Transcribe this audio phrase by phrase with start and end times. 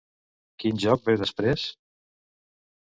[0.63, 1.69] Quin joc ve després?